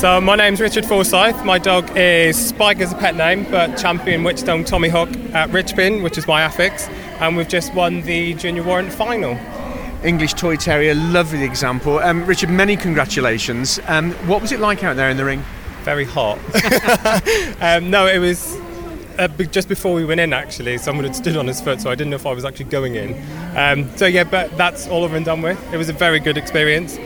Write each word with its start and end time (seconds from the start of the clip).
So 0.00 0.18
my 0.18 0.34
name's 0.34 0.62
Richard 0.62 0.86
Forsythe. 0.86 1.44
My 1.44 1.58
dog 1.58 1.94
is 1.94 2.34
Spike 2.34 2.80
as 2.80 2.90
a 2.90 2.96
pet 2.96 3.16
name, 3.16 3.44
but 3.50 3.76
champion 3.76 4.22
Witchstone 4.22 4.64
Tommy 4.64 4.88
Hook 4.88 5.10
at 5.34 5.50
Richpin, 5.50 6.02
which 6.02 6.16
is 6.16 6.26
my 6.26 6.40
affix, 6.40 6.88
and 7.20 7.36
we've 7.36 7.46
just 7.46 7.74
won 7.74 8.00
the 8.00 8.32
Junior 8.32 8.62
Warrant 8.62 8.90
final. 8.94 9.38
English 10.02 10.32
Toy 10.32 10.56
Terrier, 10.56 10.94
lovely 10.94 11.44
example. 11.44 11.98
Um, 11.98 12.24
Richard, 12.24 12.48
many 12.48 12.76
congratulations. 12.76 13.78
Um, 13.88 14.12
what 14.26 14.40
was 14.40 14.52
it 14.52 14.60
like 14.60 14.82
out 14.82 14.96
there 14.96 15.10
in 15.10 15.18
the 15.18 15.24
ring? 15.26 15.44
Very 15.82 16.06
hot. 16.06 16.38
um, 17.60 17.90
no, 17.90 18.06
it 18.06 18.20
was 18.20 18.56
uh, 19.18 19.28
just 19.50 19.68
before 19.68 19.92
we 19.92 20.06
went 20.06 20.20
in, 20.20 20.32
actually. 20.32 20.78
Someone 20.78 21.04
had 21.04 21.14
stood 21.14 21.36
on 21.36 21.46
his 21.46 21.60
foot, 21.60 21.78
so 21.78 21.90
I 21.90 21.94
didn't 21.94 22.08
know 22.08 22.16
if 22.16 22.24
I 22.24 22.32
was 22.32 22.46
actually 22.46 22.70
going 22.70 22.94
in. 22.94 23.22
Um, 23.54 23.94
so, 23.98 24.06
yeah, 24.06 24.24
but 24.24 24.56
that's 24.56 24.88
all 24.88 25.04
over 25.04 25.14
and 25.14 25.26
done 25.26 25.42
with. 25.42 25.62
It 25.74 25.76
was 25.76 25.90
a 25.90 25.92
very 25.92 26.20
good 26.20 26.38
experience. 26.38 26.96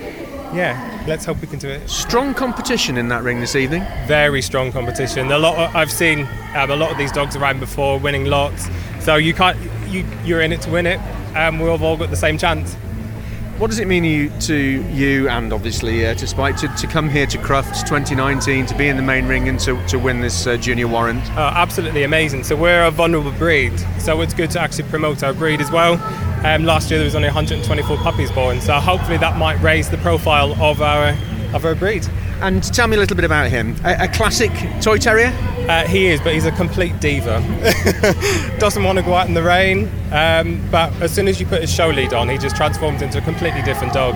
Yeah, 0.52 1.04
let's 1.06 1.24
hope 1.24 1.40
we 1.40 1.46
can 1.46 1.58
do 1.58 1.68
it. 1.68 1.88
Strong 1.88 2.34
competition 2.34 2.96
in 2.98 3.08
that 3.08 3.22
ring 3.22 3.40
this 3.40 3.56
evening. 3.56 3.84
Very 4.06 4.42
strong 4.42 4.72
competition. 4.72 5.30
A 5.32 5.38
lot. 5.38 5.56
Of, 5.58 5.74
I've 5.74 5.90
seen 5.90 6.28
um, 6.54 6.70
a 6.70 6.76
lot 6.76 6.90
of 6.92 6.98
these 6.98 7.12
dogs 7.12 7.36
around 7.36 7.60
before, 7.60 7.98
winning 7.98 8.26
lots. 8.26 8.68
So 9.00 9.16
you 9.16 9.34
can't. 9.34 9.58
You, 9.88 10.06
you're 10.24 10.40
in 10.40 10.52
it 10.52 10.60
to 10.62 10.70
win 10.70 10.86
it. 10.86 11.00
and 11.34 11.60
we've 11.60 11.82
all 11.82 11.96
got 11.96 12.10
the 12.10 12.16
same 12.16 12.38
chance. 12.38 12.74
What 13.58 13.70
does 13.70 13.78
it 13.78 13.86
mean 13.86 14.02
you, 14.02 14.30
to 14.40 14.56
you 14.56 15.28
and 15.28 15.52
obviously 15.52 16.04
uh, 16.04 16.14
to 16.14 16.26
Spike 16.26 16.56
to, 16.56 16.68
to 16.68 16.86
come 16.88 17.08
here 17.08 17.24
to 17.26 17.38
Crufts 17.38 17.82
2019 17.86 18.66
to 18.66 18.76
be 18.76 18.88
in 18.88 18.96
the 18.96 19.02
main 19.02 19.28
ring 19.28 19.48
and 19.48 19.60
to, 19.60 19.80
to 19.86 19.98
win 19.98 20.20
this 20.20 20.46
uh, 20.46 20.56
junior 20.56 20.88
warrant? 20.88 21.22
Oh, 21.32 21.52
absolutely 21.54 22.02
amazing. 22.02 22.42
So 22.42 22.56
we're 22.56 22.84
a 22.84 22.90
vulnerable 22.90 23.30
breed, 23.32 23.72
so 24.00 24.20
it's 24.22 24.34
good 24.34 24.50
to 24.52 24.60
actually 24.60 24.88
promote 24.88 25.22
our 25.22 25.32
breed 25.32 25.60
as 25.60 25.70
well. 25.70 25.94
Um, 26.44 26.64
last 26.64 26.90
year 26.90 26.98
there 26.98 27.06
was 27.06 27.14
only 27.14 27.28
124 27.28 27.96
puppies 27.98 28.30
born, 28.30 28.60
so 28.60 28.74
hopefully 28.74 29.16
that 29.16 29.38
might 29.38 29.60
raise 29.62 29.88
the 29.88 29.96
profile 29.98 30.52
of 30.62 30.82
our 30.82 31.16
of 31.54 31.64
our 31.64 31.74
breed. 31.74 32.06
And 32.42 32.62
tell 32.62 32.86
me 32.86 32.96
a 32.96 32.98
little 32.98 33.16
bit 33.16 33.24
about 33.24 33.48
him. 33.48 33.76
A, 33.84 34.04
a 34.04 34.08
classic 34.08 34.50
toy 34.82 34.98
terrier? 34.98 35.32
Uh, 35.68 35.86
he 35.86 36.06
is, 36.06 36.20
but 36.20 36.34
he's 36.34 36.44
a 36.44 36.52
complete 36.52 37.00
diva. 37.00 37.40
Doesn't 38.58 38.82
want 38.82 38.98
to 38.98 39.04
go 39.04 39.14
out 39.14 39.28
in 39.28 39.34
the 39.34 39.42
rain, 39.42 39.90
um, 40.12 40.62
but 40.70 40.92
as 41.00 41.14
soon 41.14 41.28
as 41.28 41.40
you 41.40 41.46
put 41.46 41.62
his 41.62 41.72
show 41.72 41.88
lead 41.88 42.12
on, 42.12 42.28
he 42.28 42.36
just 42.36 42.56
transforms 42.56 43.00
into 43.00 43.16
a 43.16 43.22
completely 43.22 43.62
different 43.62 43.94
dog. 43.94 44.14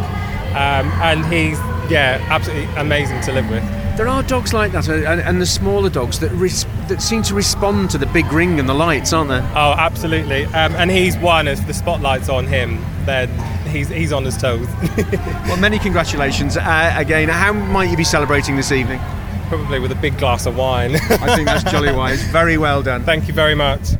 Um, 0.51 0.91
and 1.01 1.25
he's, 1.33 1.59
yeah, 1.91 2.23
absolutely 2.29 2.67
amazing 2.75 3.23
to 3.23 3.33
live 3.33 3.49
with. 3.49 3.63
There 3.97 4.09
are 4.09 4.23
dogs 4.25 4.53
like 4.53 4.73
that, 4.73 4.89
uh, 4.89 4.93
and, 4.93 5.21
and 5.21 5.41
the 5.41 5.47
smaller 5.47 5.89
dogs 5.89 6.21
that 6.21 6.31
res- 6.33 6.67
that 6.89 7.03
seem 7.03 7.23
to 7.23 7.35
respond 7.35 7.91
to 7.91 7.99
the 7.99 8.07
big 8.07 8.33
ring 8.33 8.59
and 8.59 8.69
the 8.69 8.75
lights, 8.75 9.13
aren't 9.13 9.29
there? 9.29 9.43
Oh, 9.55 9.75
absolutely. 9.77 10.45
Um, 10.47 10.75
and 10.77 10.91
he's 10.91 11.17
one 11.19 11.49
if 11.49 11.65
the 11.67 11.75
spotlight's 11.75 12.29
on 12.29 12.47
him, 12.47 12.85
then 13.05 13.29
he's 13.69 13.89
he's 13.89 14.13
on 14.13 14.25
his 14.25 14.37
toes. 14.37 14.67
well, 15.47 15.57
many 15.59 15.79
congratulations 15.79 16.57
uh, 16.57 16.95
again. 16.97 17.29
How 17.29 17.53
might 17.53 17.91
you 17.91 17.97
be 17.97 18.05
celebrating 18.05 18.57
this 18.57 18.73
evening? 18.73 19.01
Probably 19.49 19.79
with 19.81 19.93
a 19.93 19.97
big 19.97 20.19
glass 20.19 20.47
of 20.47 20.57
wine. 20.57 20.97
I 20.97 21.35
think 21.35 21.47
that's 21.47 21.65
jolly 21.71 21.93
wise. 21.93 22.23
Very 22.25 22.59
well 22.59 22.83
done. 22.83 23.05
Thank 23.05 23.29
you 23.29 23.35
very 23.35 23.55
much. 23.55 23.99